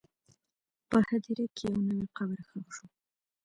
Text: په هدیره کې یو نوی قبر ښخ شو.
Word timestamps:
په 0.89 0.97
هدیره 1.07 1.45
کې 1.55 1.65
یو 1.71 1.81
نوی 1.89 2.07
قبر 2.17 2.39
ښخ 2.49 2.67
شو. 2.75 2.85